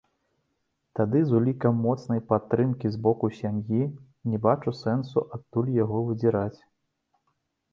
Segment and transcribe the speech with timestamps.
[0.99, 3.83] Тады з улікам моцнай падтрымкі з боку сям'і,
[4.33, 6.59] не бачу сэнсу адтуль яго выдзіраць.